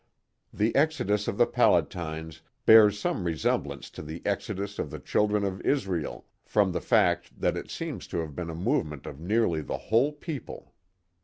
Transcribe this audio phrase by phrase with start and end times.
[0.51, 5.61] The exodus of the Palatines bears some resemblance to the exodus of the children of
[5.61, 9.77] Israel, from the fact that it seems to have been a movement of nearly the
[9.77, 10.73] whole people.